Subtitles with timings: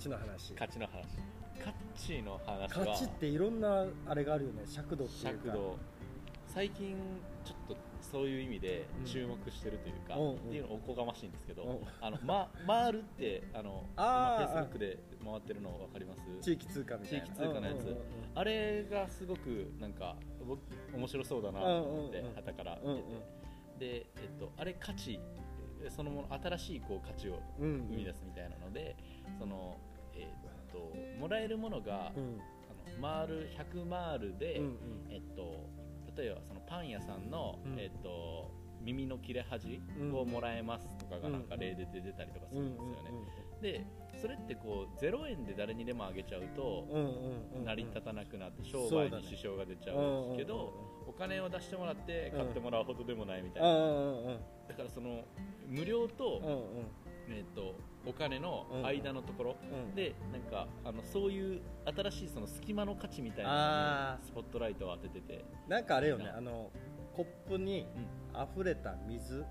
[0.00, 0.52] チの話。
[0.54, 1.04] 勝ちの話。
[1.58, 2.68] 勝ちの話は。
[2.68, 4.62] 勝ちっていろんなあれがあるよね。
[4.66, 5.44] 尺度っていうか。
[5.44, 5.78] 尺度。
[6.46, 6.96] 最近
[7.44, 11.78] ちょっとそういう意味で注目してるというか、うんっていうのおこがましいんですけど、うん。
[12.00, 16.20] あのま回るってあのあー今フェイスブックで回ってるの分かります？
[16.40, 17.26] 地域通貨みたいな。
[17.26, 17.80] 地域通貨のやつ。
[17.80, 17.96] うんうんうん
[18.32, 20.14] あれがすごくなんか
[20.46, 20.60] 僕
[20.94, 22.78] 面白そうだなと思ってうんうんうん旗から。
[22.82, 23.08] うん見て
[23.78, 25.20] て、で、えっと、あれ価値
[25.88, 27.78] そのもの新しいこう価値をうんうん。
[27.90, 28.96] 生み出すみたいなので、
[29.38, 29.76] その
[30.14, 32.40] えっともらえるものが、うん。
[32.68, 34.72] あの回る100マールで、うんうん。
[35.10, 35.68] えっと、
[36.16, 37.78] 例えばそのパン屋さんの、うん。
[37.78, 38.50] えっと、
[38.82, 39.80] 耳の切れ端
[40.12, 43.10] をもらえますとかがなんか例で出てたりとかするんですよね、
[43.60, 43.86] で
[44.20, 46.86] それってこう0円で誰にでもあげちゃうと
[47.64, 50.72] 成り立たなくなって商売に支障が出ちゃうんですけど、
[51.06, 53.68] お金を出してもらって買ってもらうほどでもないみたいな、
[54.80, 55.24] からその
[55.68, 56.40] 無料と,、
[57.28, 57.74] えっと
[58.06, 66.70] お金の間のところ、うんでなんかあのそういう新しいその隙間の価値みたいなスポットライトを当ててて、なんかあれよねあの
[67.14, 67.86] コップに
[68.32, 69.44] 溢れた水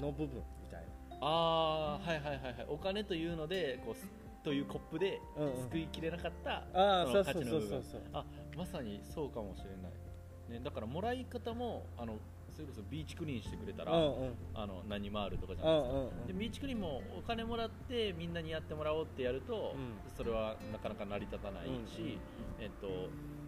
[0.00, 0.84] の部分みたい
[1.20, 2.66] ああはいはいはいはい。
[2.68, 4.08] お金というのでこうす
[4.42, 5.62] というコップでうんうん。
[5.62, 7.82] すくいきれなかった、価値の部分。
[8.12, 8.24] あ
[8.56, 14.34] まさにそうかもしれない、ね、だからもらい方もあのそれこそビーチクリーンしてくれたら、うんうん。
[14.54, 20.16] あの何回るとかじゃうんないですか、うんでビーチクリーンもお金もらってみんなにやってもらおうってやると、うん。
[20.16, 21.76] それはなかなか成り立たないし、うん。
[21.76, 22.18] うん
[22.60, 22.86] えっと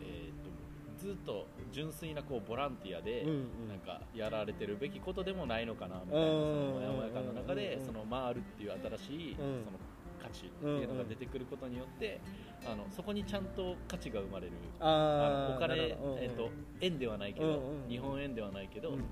[0.00, 0.54] えっと
[0.96, 3.68] ずっと純粋なこうボランティアで、うんうん。
[3.68, 9.64] なんかやられてるべきことでもないのかなみたいなうんそのモヤモヤ感の中でうんその回るっていう新しいうん。
[9.64, 9.78] その
[10.24, 12.18] 価値っていうのが出てくることによって
[12.66, 14.52] あのそこにちゃんと価値が生まれる。
[14.80, 15.76] あのお金、
[16.18, 16.50] えっと
[16.80, 19.04] 円ではないけど、うんうん日本円ではないけど、うんうん。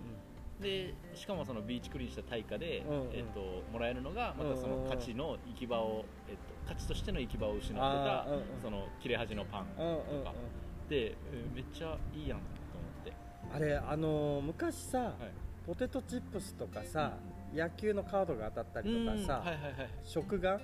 [0.62, 3.10] でしかもそのビーチクリーンした対価で、うんうん。
[3.12, 8.44] えっともらえるのがまたその価値の行き場を、えっと価値としての行き場を失ってた、うんうん。
[8.62, 10.24] その切れ端のパンとうんうんうん。
[10.24, 10.32] か、
[10.88, 12.44] で、えーめっちゃいいやんと
[12.74, 13.12] 思って、
[13.54, 15.14] あれあのー昔さはい、
[15.66, 17.18] ポテトチップスとかさ
[17.54, 19.90] 野球のカードが当たったりとかうんさはいはいはい。
[20.04, 20.58] 食玩？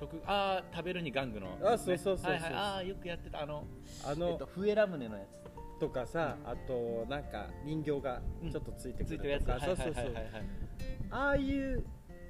[0.00, 2.32] 食あー食べるに玩具の、あそうそうそうそう。
[2.32, 3.42] はいはい、あーよくやってた。
[3.42, 3.64] あの
[4.04, 5.40] あのえっと、笛ラムネのやつ。
[5.80, 8.20] とかさあとなんか人形が
[8.52, 9.46] ちょっとついてくついてるやつ。
[9.46, 9.94] るとかそうそうそう。
[9.94, 10.44] はいはいはいはい
[11.10, 11.84] ああいう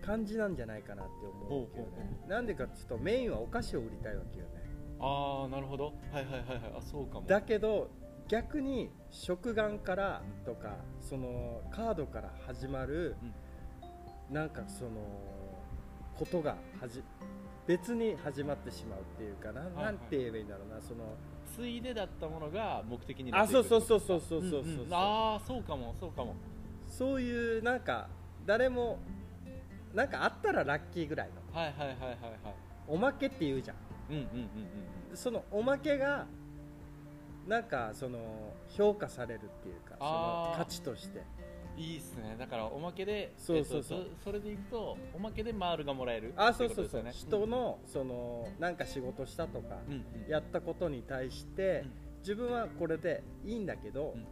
[0.04, 4.53] 感じなんじゃないかなって思うけよほうねなんでかっていうとメインはお菓子を売りたいわけよね。
[5.00, 5.86] ああなるほど。
[5.86, 6.75] はいはいはいはい。
[6.78, 7.26] あそうかも。
[7.26, 7.91] だけど
[8.28, 13.16] 逆に食玩からとかそのカードから始まる
[14.30, 14.91] なんかその
[16.16, 17.03] ことがはじ
[17.70, 20.81] 別に始まってしまうっていうかな,、はいなんて言えばいいんだろうな。
[20.82, 21.14] その
[21.56, 24.92] ついでだったものが目的になあっていくそうそうそうそうそうそうそう、んん。
[24.92, 26.34] ああそうかもそうかも。
[26.88, 28.09] そういうなんか
[28.44, 28.98] 誰も
[29.94, 31.60] なんかあったらラッキーぐらいの。
[31.60, 32.19] はいはいはいはいはい。
[32.88, 33.76] おまけって言うじゃん。
[34.10, 34.25] うんうんう
[35.12, 36.26] んそのおまけが
[37.47, 38.19] なんかその
[38.69, 41.19] 評価されるっていうかその価値として。
[41.19, 41.40] うん
[41.80, 42.36] いいっすね。
[42.38, 43.98] だからおまけでそうそうそう。
[44.00, 49.94] えっとそそれでいくとおまけでマールがもらえるあそうそうそう、ね人のそのなんか仕事したとか、うん。
[50.24, 50.30] うん。
[50.30, 51.92] やったことに対して、うん。
[52.20, 54.26] 自分はこれでいいんだけど、うん。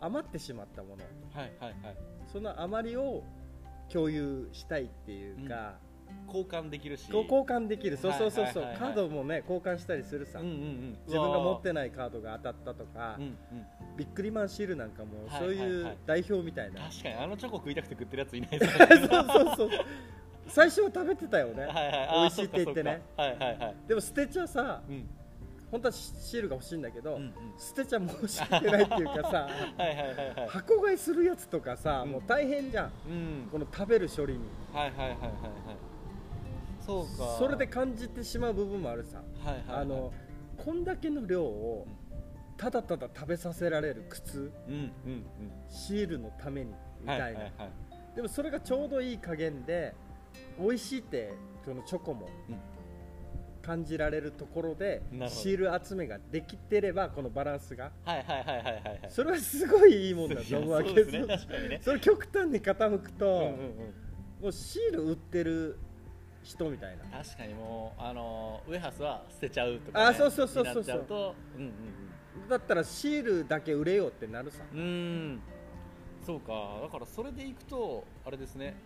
[0.00, 1.04] 余ってしまったもの。
[1.32, 1.96] はいはいはい。
[2.32, 3.24] その余りを
[3.92, 5.78] 共有したいっていうか、
[6.26, 7.08] 交換できるし。
[7.10, 7.96] 交換できる。
[7.96, 10.98] そうそうそうそう、はいはいカードもね交換したりするさ、うんうんうん。
[11.06, 13.36] 自分が持ってないカードが当たったとか、うんうん。
[13.96, 19.70] ビックリマンシールなんかもはいそういう代表みたいな、確かにあのチョコ食いたくて食ってるやついないですそうそうそう
[20.48, 22.08] 最初は食べてたよね、はいはい。
[22.20, 23.02] 美味しいって言ってね。
[23.16, 23.74] はいはいはい。
[23.88, 25.08] でも捨てちゃさうん。
[25.68, 27.32] 本当はシールが欲しいんだけど、うんうん。
[27.58, 30.48] 捨てちゃ申し訳ないっていうかさ はいはいはいはい。
[30.48, 32.12] 箱買いするやつとかさ、うん。
[32.12, 32.92] もう大変じゃん。
[33.08, 33.48] うん。
[33.50, 34.40] この食べる処理に。
[34.72, 35.95] はいはいはいはいはい
[36.86, 37.36] そうか。
[37.38, 39.82] それで感じてしまう部分もあるさ、はいはいはい。
[39.82, 40.12] あの
[40.56, 41.86] こんだけの量を
[42.56, 44.52] ただただ食べさせられる靴。
[44.68, 44.92] うんうんうん。
[45.68, 46.70] シールのために
[47.00, 47.70] みたいな、はいはいはい。
[48.14, 49.94] でもそれがちょうどいい加減で
[50.58, 51.34] 美味しいって
[51.64, 52.56] そのチョコもうん。
[53.62, 57.90] 感じられるところでシール集めができてればこのバランスが。
[58.04, 59.00] はいはいはいはいはいはい。
[59.08, 61.26] それはすごいいいもんだと思うわけですね。
[61.26, 61.80] 確かにね。
[61.82, 63.52] それ極端に傾くと、うんうんうん。
[64.40, 65.80] もうシール売ってる
[66.46, 67.04] 人みたいな。
[67.04, 70.82] 確かにもうあのウエハースは捨てちゃうとか、ね、あそうそうそうそうそう。
[70.82, 71.72] になっちゃうとうんうん
[72.48, 74.58] だったらシールだけ売れよってなるさ。
[74.72, 75.40] うん。
[76.24, 76.80] そうか。
[76.82, 78.76] だからそれでいくとあれですね。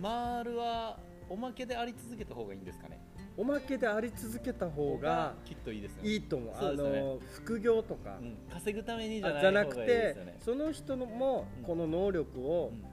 [0.00, 0.98] マールは
[1.28, 3.00] おまけであり続けた方がいいんですかね。
[3.36, 6.08] おまけであり続けた方がきっといいですよね。
[6.10, 6.76] いいと思う。
[6.76, 7.00] ね。
[7.00, 11.64] の副業とか、うん、稼ぐためにじゃあなくてその人のもうん。
[11.64, 12.89] この能力をうん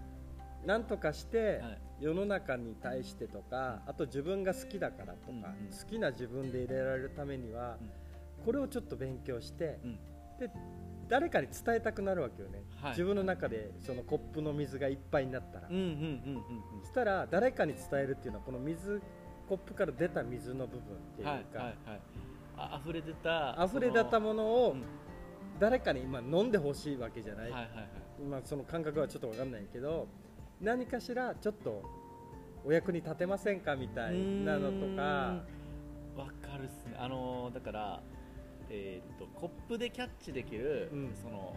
[0.66, 1.82] なんとかしてはい。
[2.00, 8.46] 世の中に対してとかあと自分が好きだからとか、好きな自分で入れられるためには、うん。
[8.46, 9.96] これをちょっと勉強して、うん。
[10.40, 10.52] で
[11.08, 12.92] 誰かに伝えたくなるわけよね、はい。
[12.92, 19.02] 自分の中でそのコップの水がいっぱいになったら、そしたら誰かに伝えるっていうのはこの水
[19.50, 22.02] コップから出た水の部分っていうはいか、はいはい。
[22.58, 24.84] あ溢れ出た溢れ出たものをうん。
[25.60, 27.88] 誰かに今飲んでほしいわけじゃない、はいはいはい。
[28.30, 30.08] まあ、その感覚はちょっと分かんないけど
[30.62, 31.84] 何かしらちょっと
[32.66, 35.44] お役に立てませんかみたいなのとか。
[36.18, 36.96] わかるっすね。
[36.98, 38.02] あのーだから
[38.70, 41.16] えーっとコップでキャッチできる、うん。
[41.22, 41.56] その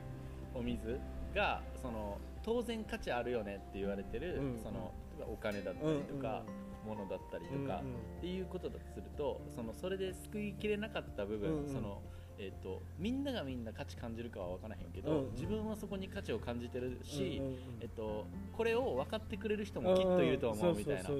[0.54, 1.00] お水
[1.34, 4.60] がその当然価値あるよねって言われてる、うん。
[4.62, 6.42] その例えばお金だったりとか、
[6.86, 7.74] 物だったりとか、うんうん。
[7.74, 7.76] っ
[8.20, 11.72] ていうことだとするとそのそれで救いきれなかった部分、うんうん。
[11.72, 12.02] その
[12.42, 15.32] えー、とみんながみんな価値感じるかは分からへんけど、うんうん。
[15.32, 17.58] 自分はそこに価値を感じてるし、うんうんうん。
[17.80, 18.26] えっと、
[18.56, 21.12] これを分かってくれる人もきっといると思うみたいな、そ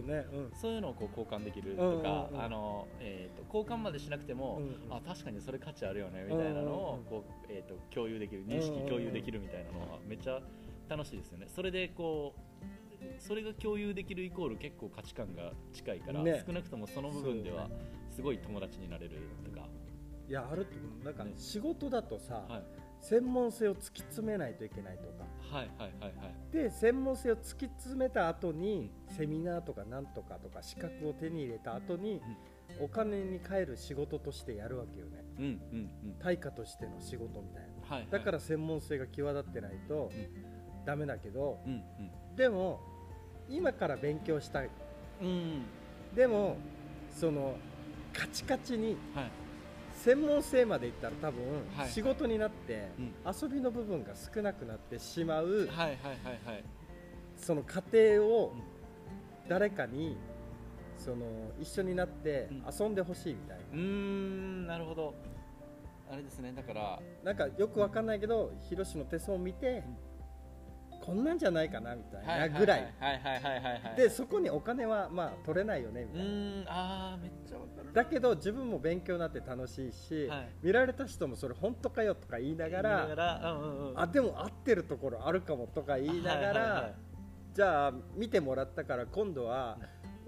[0.71, 2.43] ういうのをこう交換できるとうんか、うんうん。
[2.43, 10.41] あのえー、と交換までしなくても、うんあ確かにそれ価値あるよねみたいなのをこう、えー、と共有できる認識共有できるみたいなのはめっちゃ
[10.89, 11.47] 楽しいですよね。
[11.49, 12.61] それでこう
[13.19, 16.43] それが共有できるイコール結構価値観が近いから、ね。
[16.47, 17.69] 少なくともその部分では
[18.11, 19.69] すごい友達になれるとか、
[20.31, 22.63] いやあるとなんかね仕事だとさ、はい、
[23.01, 25.25] 専門性を突き詰めないといけないとか。
[25.51, 26.53] はいはいはいはい。
[26.53, 32.23] で専門性を突き詰めた後にセミナーとかなんとかとか資格を手に入れた後に、
[32.81, 35.25] お金に換える仕事としてやるわけよね。
[35.39, 35.57] うんうんう
[36.11, 36.15] ん。
[36.23, 37.89] 対価としての仕事みたいな。
[37.89, 38.09] はいはい。
[38.09, 40.13] だから専門性が際立ってないと
[40.87, 41.77] ダメだけどうんう
[42.33, 42.37] ん。
[42.37, 42.81] でも
[43.49, 44.71] 今から勉強したい。
[45.21, 45.63] うん。
[46.15, 46.57] でも
[47.11, 47.57] その
[48.13, 49.31] カチカチにはい
[50.05, 51.43] 専門性までいったら多分
[51.77, 53.13] はい仕事になってうん。
[53.43, 55.69] 遊びの部分が少なくなってしまう
[57.37, 58.55] その過程を
[59.49, 60.17] 誰かに
[60.99, 61.25] その
[61.61, 62.49] 一緒になって
[62.79, 65.15] 遊んでほしいみたいうーんなるほど。
[66.13, 69.85] あれですねだからななんかよくわかんないけどヒロシの手相を見て
[71.11, 72.95] こんなんじゃないかなみたいなぐらい。
[73.97, 76.25] でそこにお金はまあ取れないよねうみたい
[76.65, 77.19] な。
[77.93, 80.49] だけど自分も勉強になって楽しいし、はい。
[80.63, 83.49] 見られた人もそれ本当かよとか言いながら
[83.97, 86.95] あでも合ってるところあるかもとか言いながら、はいはいはい。
[87.55, 89.79] じゃあ見てもらったから今度は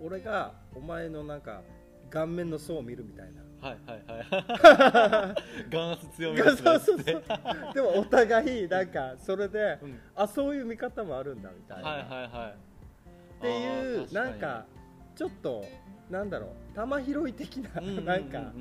[0.00, 1.62] 俺がお前のなんか
[2.10, 5.70] 顔面の層を見るみたいなはいはいはい。
[5.70, 6.62] 眼圧強めですね。
[6.62, 10.00] そうそうそうでもお互いなんかそれで、うん。
[10.16, 12.54] あそういう見方もあるんだみたいな、はいはいはい。
[13.38, 14.66] っていうなんか
[15.14, 15.64] ちょっと
[16.10, 18.52] なんだろう玉拾い的な、うんうんなんか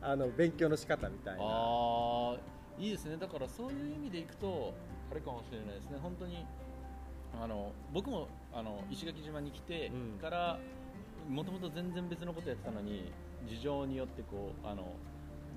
[0.00, 1.40] あの勉強の仕方みたいな。
[1.42, 2.36] ああ
[2.78, 3.16] いいですね。
[3.18, 4.74] だからそういう意味でいくと
[5.10, 5.98] あれかもしれないですね。
[6.02, 6.46] 本当に
[7.40, 10.58] あの僕もあの石垣島に来てうんから
[11.28, 13.12] もともと全然別のことやってたのに
[13.46, 14.94] 事情によってこうあの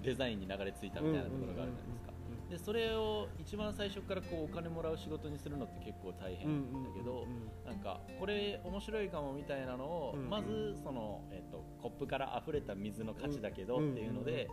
[0.04, 2.12] デザインに流れ着いたみたいなところがあるじゃないですか、
[2.50, 7.28] でそれを一番最初からこうお金もらう仕事にするのって結構大変だけど、
[7.66, 14.48] なんかこれ面白いかもみたいなのを、うんまずその、えっとコップから溢れた水の価値だけどうんっていうので、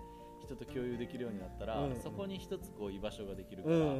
[0.47, 1.97] 人と共有できるようになったら、うん。
[1.97, 3.93] そこに一つこう居場所ができるから、うんうんう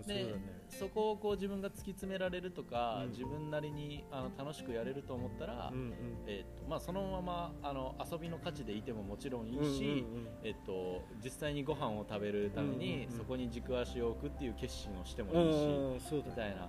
[0.00, 0.40] んそうだでね。
[0.68, 3.10] そこをこう自分が突き詰められるとか、うん。
[3.10, 5.94] 自分なりにあの楽しくやれると思ったら、うんうん。
[6.26, 10.28] えっとまあ、そのままあの遊びの価値でいてももちろんいいし、うんうんうん。
[10.42, 13.18] えっと、実際にご飯を食べるために、うんうんうん。
[13.18, 16.30] そこに軸足を置くっていう決心をしてもうんいいし、うんうんそうだね。
[16.30, 16.68] みたいな。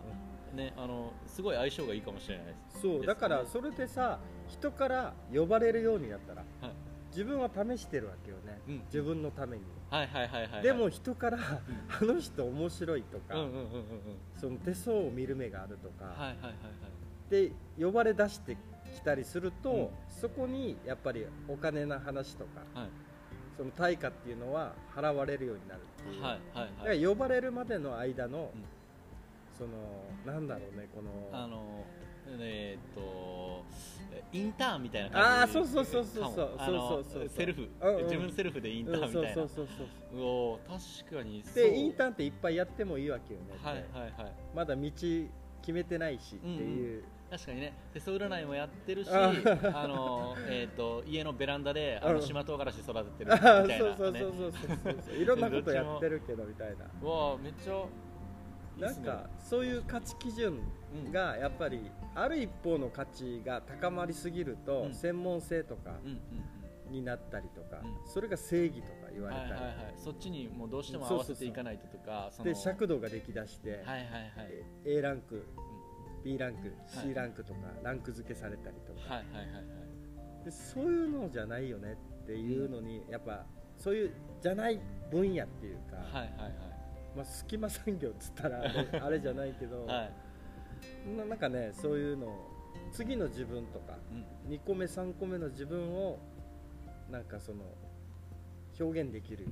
[0.51, 2.82] ね、あのすごい相性がいいかもしれないです。
[2.82, 6.72] そうねだからそれでさ人から呼ばれるようになったら、はい
[7.12, 8.82] 自分は試してるわけよね、うん。
[8.86, 10.51] 自分のために、はいはいはいはい。
[10.53, 13.70] はい、でも人から、あの人面白いとか、うんうんうんうんうん。
[14.39, 17.30] その手相を見る目があるとか、はいはいはいはい。
[17.30, 18.58] で呼ばれ出して
[18.96, 19.89] きたりすると、うん。
[20.10, 22.89] そこにやっぱりお金の話とかはい。
[23.58, 28.63] その対価っていうのは払われるようになるっていう、はいはいだかはいら呼ばれるまでの間の、うん。
[29.58, 29.70] その
[30.25, 31.86] なんだろうねこのあの
[32.39, 33.63] えーっと
[34.33, 36.33] インターンみたいなあ感じあそうそうそうそうそう。
[36.33, 38.03] そうそうそうセルフ、うんうん。
[38.05, 40.23] 自分セルフでインターンみたいな、うんそうそうそうそうう。
[40.23, 41.55] おー確かにそう。
[41.55, 44.33] でインターンっていっぱいやってもいいわけよね、はいはいはい。
[44.55, 45.29] まだ道決
[45.73, 47.73] めてないしっていう、確かにね。
[47.93, 49.29] 手相占いもやってるしあ
[49.73, 52.15] あの、えー、と家のベランダであうん。
[52.15, 54.51] の島唐辛子育ててるみたいな、ね、そうそうそうそう
[54.83, 56.85] そうそういろんなことやってるけどみたいな。
[57.01, 57.89] うわーめっちゃね。
[58.79, 60.61] なんかそういう価値基準
[61.11, 64.94] がやっぱりある一方の価値が高まりすぎるとうん。
[64.94, 65.91] 専門性とか
[66.89, 68.12] になったりとかうん。
[68.12, 74.06] それが正義とか言うんわれたりはいはいはいそっちにもうどうしても合わせていかないととかで尺度ができだしてはいはいはい。
[74.86, 75.46] A ランク
[76.24, 80.46] B ランク C ランクとかランク付けされたりとか、はいはいはいはい。
[80.46, 83.46] でそういうのじゃないよねっていうのにやっぱ
[83.77, 86.53] そういうじゃない分野っていうか、はいはい
[87.15, 88.63] まあ、隙間産業っつったら
[89.03, 90.13] あれ じゃないけど、はいはい
[91.17, 92.51] ななんかねそういうのを
[92.91, 94.53] 次の自分とかうん。
[94.53, 96.19] 2個目3個目の自分を
[97.09, 97.59] なんかその
[98.79, 99.47] 表現できる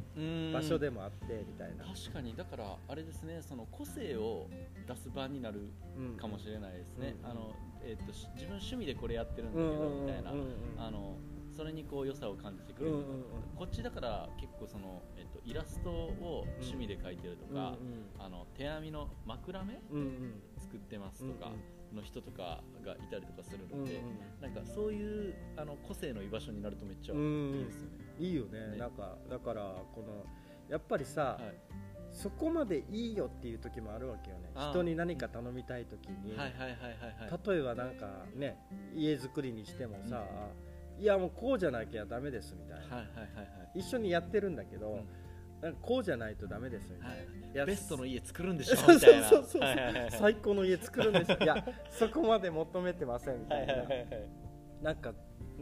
[0.54, 4.48] 場所でもあってみたいな、確かにだからあれですねその個性を
[4.88, 6.18] 出す場になるうん。
[6.18, 10.32] かもしれないですね、うんあのえっとし自分趣味でこれやってるんだけどみたいな、
[10.78, 11.16] あの
[11.60, 13.24] それにこう良さを感じてくれる、うんうんうん。
[13.58, 17.76] こっちだから結構その、えっと、イラストを趣味で描いてるとか、
[18.18, 20.42] あの手編みの枕目うんうん。
[20.58, 21.52] 作ってますとか
[21.92, 24.02] うんの人とかがいたりとかするうんうんので、
[24.42, 27.56] なんかそういうあの個性の居場所になるとめっちゃうんうん。
[27.58, 28.68] いいですよね、いいよね。
[28.76, 28.78] ね。
[28.78, 29.62] なんかだから
[29.94, 30.26] この
[30.70, 31.56] やっぱりさ、はい。
[32.12, 34.50] そこまでいいよっていう時もあるわけよね。
[34.56, 38.58] 人に何か頼みたい時に、例えばなんかね
[38.96, 40.26] 家作りにしてもさ、
[41.00, 43.44] いやもうこうじゃなきゃダメですみたいな、はいはいはいは
[43.76, 43.80] い。
[43.80, 45.08] 一緒にやってるんだけど、うん。
[45.62, 47.26] なんかこうじゃないとダメですみたいな、はい。
[47.54, 49.28] いやベストの家作るんでしょそうみたいな。
[49.28, 50.12] そうそうそうはいはいはいはい。
[50.12, 54.30] 最高の家作るんですいやそこまで求めてませんみたいな、はいはいはいはい。
[54.82, 55.14] なんか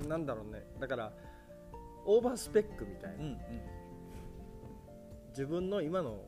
[0.08, 0.64] なんだろうね。
[0.80, 1.14] だから
[2.06, 3.38] オーバースペックみたいな、うんうん。
[5.30, 6.22] 自分の今の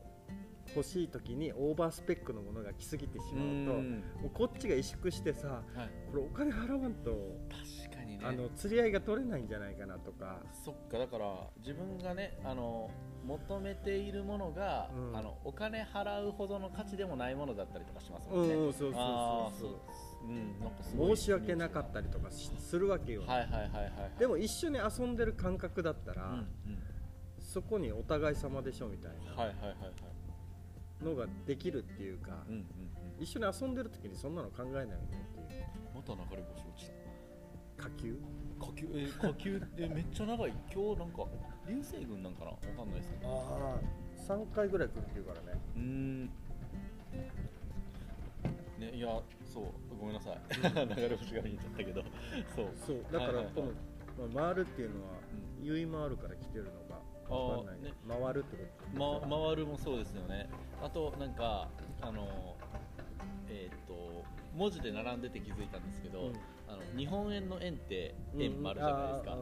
[0.76, 4.04] 欲しい時にオーバースペックのものが来すぎてしまうとうん。
[4.22, 5.90] もうこっちが萎縮してさはい。
[6.12, 7.12] これお金払わんと、
[7.50, 7.89] 確かに
[8.20, 8.26] ね。
[8.28, 10.42] あの釣り合いが取れないんじゃないかなとか。
[10.64, 12.90] そっかだから自分がねあの
[13.26, 15.18] 求めているものが、うん。
[15.18, 20.28] あのお金払うほどの価値でもないものだったりとかしますうもんね、んうんそうそうそうそう。
[20.28, 23.92] うんなんかすごい申し訳なかったりとかしするわけよ、はいはいはいはいはい。
[24.20, 26.46] でも一緒に遊んでる感覚だったら、うんうん。
[27.40, 31.04] そこにお互い様でしょみたいはいはいはいはい。
[31.04, 33.24] なのができるっていうか、うんうんうん。
[33.24, 34.98] 一緒に遊んでる時にそんなの考えないよね
[35.32, 35.66] っていう。
[35.96, 36.94] また流れ星落ちた
[37.80, 38.16] 火球
[38.60, 40.54] 火球えー火球えめっちゃ長い。
[40.74, 41.26] 今日なんか
[41.68, 42.52] 流星群なんかな？
[42.52, 43.30] わかんないですけど。
[43.30, 43.80] ああ
[44.20, 45.60] 3回ぐらい来るっていうからね。
[45.76, 46.26] うーん。
[48.80, 49.08] ねいや
[49.46, 49.64] そう。
[50.00, 50.40] ごめんなさい。
[50.96, 52.04] 流れ星が見えちゃったけど。
[52.56, 52.68] そう。
[52.86, 53.04] そう。
[53.12, 53.54] だからはいはいはい。
[53.56, 55.12] この、まあ、回るっていうのは、
[55.62, 56.72] ゆい回るから来てるの
[57.28, 57.82] かわかんない。
[57.82, 57.94] ね。
[58.08, 60.50] 回るってことま、回るもそうですよね。
[60.82, 61.70] あとなんか
[62.02, 62.56] あの
[63.50, 64.24] えっ、と
[64.60, 66.34] 文字で並んでて気づいたんですけど、うん。
[66.68, 68.42] あの日本円の円ってうん。
[68.42, 69.40] 円丸じゃないですか、あー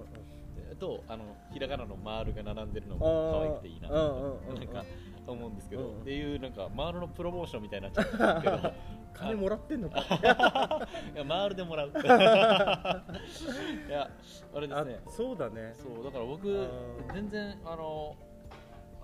[0.72, 3.48] えとあのひらがなの丸が並んでるのあもー。
[3.50, 4.56] 可愛くていいなうんうんうん。
[4.56, 4.86] なんか
[5.26, 6.02] 思うんですけど、うん。
[6.02, 8.74] っていうなんか丸のプロモーションみたいになっちゃったんですけど
[9.18, 10.00] 金もらってんのか。
[11.16, 11.90] いや回るでもらう。
[11.90, 11.92] い
[13.92, 14.10] や
[14.54, 15.74] あれですあねそうだね。
[15.76, 16.68] そうだから僕
[17.14, 18.16] 全然あの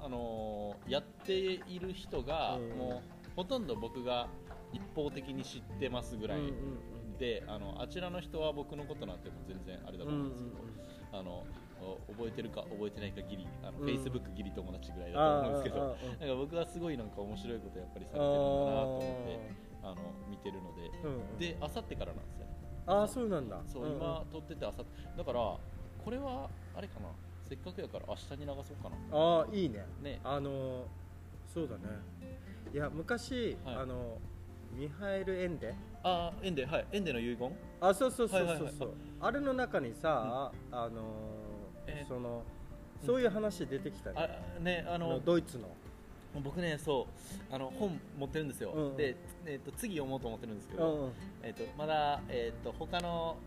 [0.04, 2.70] あのやっている人が、うん。
[2.78, 4.28] もうほとんど僕が
[4.74, 6.42] 一方的に知ってますぐらい
[7.18, 11.46] で、あのあちらの人は僕のことなんてもう全然あれだとうん思うんですけど、あの
[11.82, 13.88] お覚えてるか覚えてないかギリあの、うん。
[13.88, 19.40] Facebook ギリ友達ぐらいだあと思うんですけどなんか僕はすごいなんか面白いことやっぱりされてるんだなと思って
[19.84, 19.96] あの
[20.30, 20.90] 見てるので。
[21.04, 21.38] うんうん。
[21.38, 22.46] であさってからなんですよ。
[22.46, 22.54] ね
[22.86, 23.62] ああそうなんだ。
[23.68, 24.84] そう、今撮っててあさ
[25.18, 25.60] だからこ
[26.12, 27.08] れはあれかな
[27.48, 28.96] せっかくやから明日に流そうかな。
[29.12, 29.86] ああいいね。
[30.02, 30.20] ね。
[30.24, 30.86] あの
[31.54, 31.84] そうだね。
[32.74, 33.76] いや昔、はい。
[33.76, 34.18] あの
[34.74, 35.74] ミハエル・エンデ？
[36.04, 36.86] あエンデはい。
[36.92, 37.52] エンデの遺言？
[37.82, 38.48] あそうそうそうそう。
[38.48, 38.92] そう、はいはいはい。
[39.22, 41.02] あれの中にさ、あの
[41.88, 42.08] えー。
[42.08, 42.44] その
[43.06, 45.70] そういう話出てきたね、あねああののドイツの。
[46.42, 47.06] 僕ねそ
[47.52, 49.16] うあの本持ってるんですよ、うんで、
[49.46, 51.12] えっと次読もうと思ってるんですけど、
[51.44, 53.38] えっとまだ、えっと他の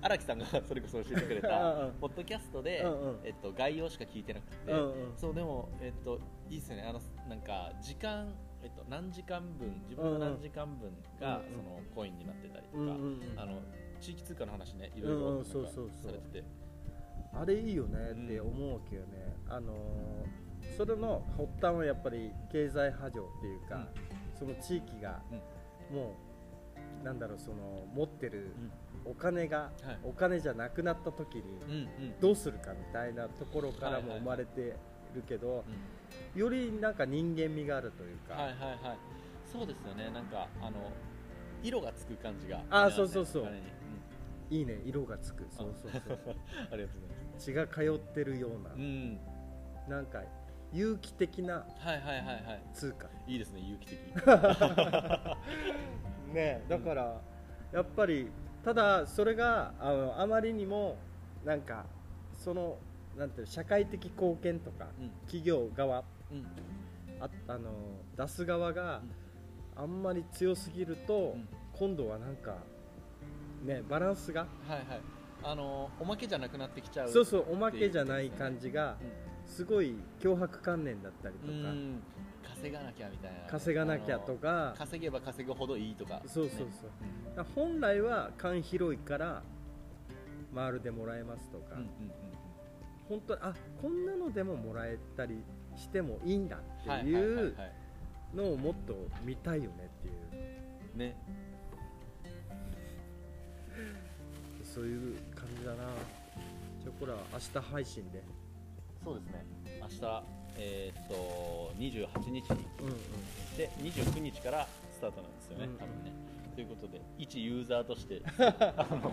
[0.00, 1.92] 荒木さんが それこそ教えてくれうんたうん。
[2.00, 3.18] ポッドキャストで、うんうん。
[3.24, 5.16] えっと概要しか聞いてなくて、うんうん。
[5.16, 6.84] そうでもえっといいですよね。
[6.88, 8.32] あのなんか時間
[8.66, 13.20] えっと何時間分自分の何時間分が、そのコインになってたりとか、うんうんうん。
[13.36, 13.62] あの
[14.00, 15.58] 地域通貨の話ねいろいろさ
[16.10, 16.44] れてて、
[17.32, 19.76] あれいいよねって思うわけよね、あのー
[20.76, 23.86] それの発端はやっぱり経済波状っていうか、
[24.36, 25.22] その地域が
[25.92, 26.16] も
[27.02, 28.52] うなんだろうその持ってる
[29.04, 29.98] お金が、はい。
[30.02, 31.88] お金じゃなくなった時に
[32.20, 34.74] どうするかみたいなところからも生まれて
[35.16, 35.64] るけど、
[36.34, 38.98] よりなんか人間味があるというか、はいはいはい。
[39.50, 40.10] そうですよね。
[40.10, 40.92] なんかあの
[41.62, 42.62] 色がつく感じが。
[42.70, 43.42] あそうそうそう。
[43.42, 43.62] お金に
[44.50, 44.80] いいね。
[44.84, 45.46] 色がつく。
[45.50, 46.18] そうそうそう。
[46.26, 46.36] うん
[46.72, 47.44] ありがとうございます。
[47.44, 49.18] 血が通ってるような、うん。
[49.88, 50.22] なんか
[50.72, 52.62] 有機的なはいはいはいはい。
[52.72, 53.08] 通貨。
[53.26, 53.98] いいですね有機的
[56.32, 57.20] ねだから
[57.72, 58.30] やっぱり
[58.64, 60.96] ただそれがあのあまりにも
[61.44, 61.86] なんか
[62.32, 62.78] その
[63.16, 65.10] なんていうの社会的貢献とか、うん。
[65.22, 66.46] 企業側うん。
[67.20, 67.70] ああの
[68.16, 69.00] 出す側が
[69.74, 71.48] あんまり強すぎると、うん。
[71.72, 72.56] 今度はなんか
[73.64, 75.00] ねバランスがはいはい。
[75.42, 79.50] あのおまけじゃなくなってきちゃうそうそうおまけじゃない感じがうん。
[79.50, 82.02] すごい脅迫観念だったりとかうん。
[82.42, 83.50] 稼がなきゃみたいな。
[83.50, 86.20] 稼がなきゃとあかの稼げば稼ぐほどいいとか。
[86.26, 87.46] そうそうそう。
[87.54, 89.42] 本来は缶広いから
[90.52, 91.90] マールでもらえますとか、うんうんうん
[93.08, 95.42] 本当あこんなのでももらえたり
[95.76, 97.54] してもいいんだっていう
[98.34, 98.94] のをもっと
[99.24, 100.10] 見たいよねってい
[100.94, 100.98] う。
[100.98, 101.16] ね。
[104.62, 105.76] そういう感じだな。
[106.82, 108.22] じゃあこれは明日配信で。
[109.04, 109.44] そうですね。
[109.80, 110.24] 明日
[110.58, 112.66] えーっと28日に。
[112.80, 113.56] うんうん。
[113.56, 115.76] で29日からスタートなんですよね、うん。
[115.76, 116.12] 多分ね
[116.56, 119.12] ということで一ユーザーとして あの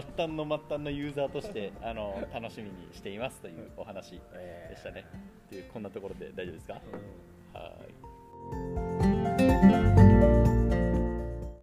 [0.00, 5.04] 末端の末端のユーザーとしてあの楽しみにしていますというお話でしたね。
[5.48, 6.80] というこんなところで大丈夫ですか、
[7.52, 7.60] うん。
[7.60, 7.72] は
[9.80, 9.83] い